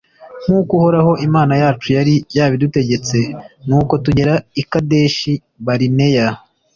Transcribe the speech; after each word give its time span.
nk’uko 0.43 0.71
uhoraho 0.79 1.11
imana 1.27 1.53
yacu 1.61 1.87
yari 1.97 2.13
yabidutegetse; 2.37 3.17
nuko 3.67 3.93
tugera 4.03 4.33
i 4.61 4.63
kadeshi-barineya. 4.71 6.27